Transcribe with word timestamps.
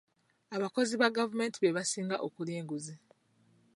Abakozi 0.55 0.93
ba 1.01 1.15
gavumenti 1.17 1.57
be 1.59 1.75
basinga 1.77 2.15
okulya 2.25 2.53
enguzi. 2.59 2.93